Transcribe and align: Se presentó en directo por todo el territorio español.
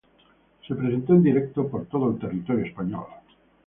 Se 0.67 0.73
presentó 0.73 1.13
en 1.13 1.21
directo 1.21 1.67
por 1.67 1.85
todo 1.85 2.09
el 2.09 2.17
territorio 2.17 2.65
español. 2.65 3.05